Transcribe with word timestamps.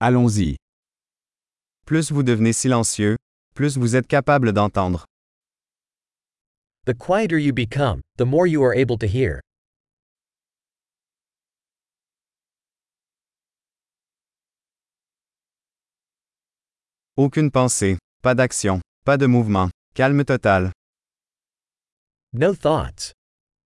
Allons-y. 0.00 0.56
Plus 1.84 2.12
vous 2.12 2.22
devenez 2.22 2.52
silencieux, 2.52 3.16
plus 3.54 3.76
vous 3.76 3.96
êtes 3.96 4.06
capable 4.06 4.52
d'entendre. 4.52 5.04
The 6.86 6.94
quieter 6.94 7.38
you 7.38 7.52
become, 7.52 8.00
the 8.16 8.24
more 8.24 8.46
you 8.46 8.62
are 8.62 8.72
able 8.72 8.96
to 8.98 9.06
hear. 9.06 9.40
Aucune 17.16 17.50
pensée, 17.50 17.98
pas 18.22 18.36
d'action, 18.36 18.80
pas 19.04 19.16
de 19.16 19.26
mouvement, 19.26 19.68
calme 19.94 20.24
total. 20.24 20.70
No 22.32 22.54
thoughts. 22.54 23.12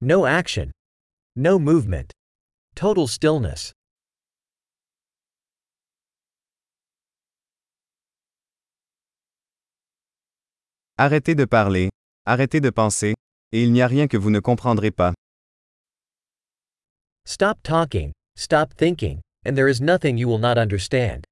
No 0.00 0.24
action. 0.24 0.70
No 1.34 1.58
movement. 1.58 2.12
Total 2.76 3.08
stillness. 3.08 3.72
Arrêtez 11.02 11.34
de 11.34 11.46
parler, 11.46 11.88
arrêtez 12.26 12.60
de 12.60 12.68
penser, 12.68 13.14
et 13.52 13.62
il 13.62 13.72
n'y 13.72 13.80
a 13.80 13.86
rien 13.86 14.06
que 14.06 14.18
vous 14.18 14.28
ne 14.28 14.38
comprendrez 14.38 14.90
pas. 14.90 15.14
Stop 17.24 17.62
talking, 17.62 18.12
stop 18.36 18.74
thinking, 18.76 19.22
and 19.46 19.54
there 19.56 19.66
is 19.66 19.80
nothing 19.80 20.18
you 20.18 20.28
will 20.28 20.38
not 20.38 20.58
understand. 20.58 21.24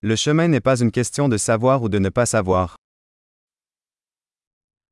Le 0.00 0.16
chemin 0.16 0.48
n'est 0.48 0.60
pas 0.60 0.80
une 0.80 0.90
question 0.90 1.28
de 1.28 1.36
savoir 1.36 1.84
ou 1.84 1.88
de 1.88 2.00
ne 2.00 2.08
pas 2.08 2.26
savoir. 2.26 2.74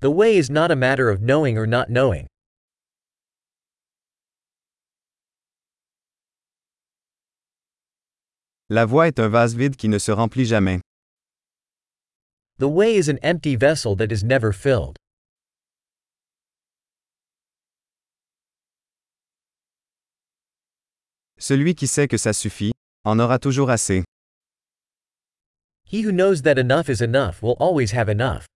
The 0.00 0.12
way 0.12 0.36
is 0.36 0.48
not 0.48 0.70
a 0.70 0.76
matter 0.76 1.10
of 1.10 1.20
knowing 1.20 1.58
or 1.58 1.66
not 1.66 1.88
knowing. 1.88 2.28
La 8.72 8.86
voie 8.86 9.08
est 9.08 9.18
un 9.18 9.26
vase 9.26 9.56
vide 9.56 9.74
qui 9.74 9.88
ne 9.88 9.98
se 9.98 10.12
remplit 10.12 10.46
jamais. 10.46 10.80
The 12.60 12.68
way 12.68 12.94
is 12.94 13.08
an 13.10 13.18
empty 13.20 13.56
vessel 13.56 13.96
that 13.96 14.12
is 14.12 14.22
never 14.22 14.52
filled. 14.52 14.96
Celui 21.36 21.74
qui 21.74 21.88
sait 21.88 22.06
que 22.06 22.16
ça 22.16 22.32
suffit, 22.32 22.70
en 23.04 23.18
aura 23.18 23.40
toujours 23.40 23.70
assez. 23.70 24.04
He 25.84 26.04
who 26.04 26.12
knows 26.12 26.42
that 26.42 26.56
enough 26.56 26.88
is 26.88 27.02
enough 27.02 27.42
will 27.42 27.56
always 27.58 27.90
have 27.90 28.08
enough. 28.08 28.46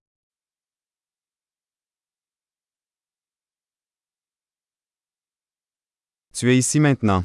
Tu 6.32 6.48
es 6.50 6.58
ici 6.58 6.78
maintenant. 6.78 7.24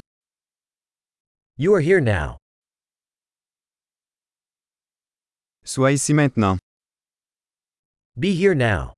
You 1.56 1.72
are 1.74 1.80
here 1.80 2.00
now. 2.00 2.39
Sois 5.72 5.92
ici 5.92 6.12
maintenant. 6.12 6.58
Be 8.16 8.34
here 8.34 8.56
now. 8.56 8.92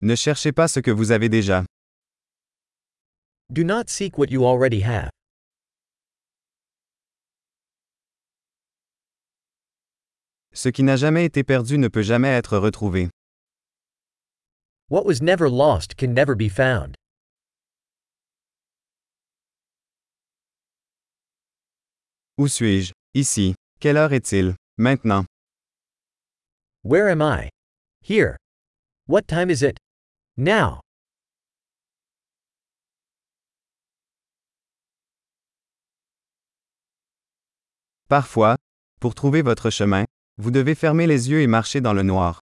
Ne 0.00 0.14
cherchez 0.16 0.52
pas 0.52 0.68
ce 0.68 0.80
que 0.80 0.90
vous 0.90 1.10
avez 1.10 1.28
déjà. 1.28 1.66
Do 3.52 3.62
not 3.62 3.90
seek 3.90 4.16
what 4.16 4.30
you 4.30 4.46
already 4.46 4.80
have. 4.80 5.10
Ce 10.54 10.70
qui 10.70 10.82
n'a 10.82 10.96
jamais 10.96 11.26
été 11.26 11.44
perdu 11.44 11.76
ne 11.76 11.88
peut 11.88 12.02
jamais 12.02 12.30
être 12.30 12.56
retrouvé. 12.56 13.10
What 14.88 15.04
was 15.04 15.20
never 15.20 15.50
lost 15.50 15.98
can 15.98 16.14
never 16.14 16.34
be 16.34 16.48
found. 16.48 16.94
Où 22.38 22.48
suis-je? 22.48 22.94
Ici. 23.14 23.54
Quelle 23.78 23.98
heure 23.98 24.14
est-il? 24.14 24.56
Maintenant. 24.78 25.26
Where 26.82 27.10
am 27.10 27.20
I? 27.20 27.50
Here. 28.00 28.38
What 29.06 29.28
time 29.28 29.50
is 29.50 29.62
it? 29.62 29.78
Now. 30.38 30.80
Parfois, 38.08 38.56
pour 38.98 39.14
trouver 39.14 39.42
votre 39.42 39.68
chemin, 39.68 40.06
vous 40.38 40.50
devez 40.50 40.74
fermer 40.74 41.06
les 41.06 41.28
yeux 41.28 41.42
et 41.42 41.46
marcher 41.46 41.82
dans 41.82 41.92
le 41.92 42.02
noir. 42.02 42.40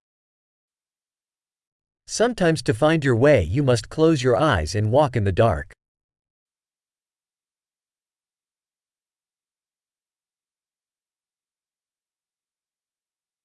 Sometimes 2.07 2.63
to 2.63 2.73
find 2.73 3.05
your 3.05 3.17
way 3.17 3.43
you 3.43 3.65
must 3.65 3.89
close 3.89 4.23
your 4.23 4.37
eyes 4.37 4.77
and 4.77 4.93
walk 4.93 5.17
in 5.17 5.25
the 5.25 5.33
dark. 5.33 5.73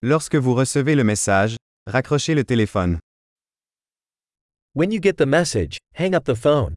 Lorsque 0.08 0.36
vous 0.36 0.54
recevez 0.54 0.94
le 0.94 1.04
message, 1.04 1.58
raccrochez 1.88 2.36
le 2.36 2.44
téléphone. 2.44 3.00
When 4.76 4.92
you 4.92 5.02
get 5.02 5.14
the 5.14 5.26
message, 5.26 5.80
hang 5.98 6.14
up 6.14 6.26
the 6.26 6.36
phone. 6.36 6.76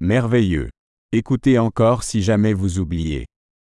Merveilleux. 0.00 0.68
Écoutez 1.12 1.58
encore 1.58 2.02
si 2.02 2.22
jamais 2.22 2.52
vous 2.52 2.78
oubliez. 2.78 3.24